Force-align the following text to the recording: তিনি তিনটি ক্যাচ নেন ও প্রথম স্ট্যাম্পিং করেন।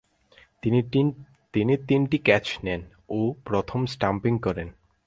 তিনি 1.53 1.73
তিনটি 1.87 2.17
ক্যাচ 2.27 2.45
নেন 2.63 2.81
ও 3.09 3.19
প্রথম 3.47 3.79
স্ট্যাম্পিং 3.93 4.33
করেন। 4.45 4.67